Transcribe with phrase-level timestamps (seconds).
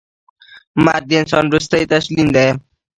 [0.85, 2.45] مرګ د انسان وروستۍ تسلیم ده.